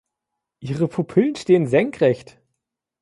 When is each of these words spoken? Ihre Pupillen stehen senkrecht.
Ihre 0.61 0.87
Pupillen 0.87 1.35
stehen 1.35 1.67
senkrecht. 1.67 2.39